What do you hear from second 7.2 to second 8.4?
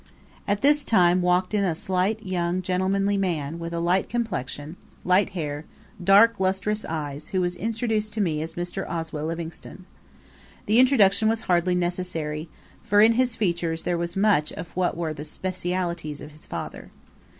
who was introduced to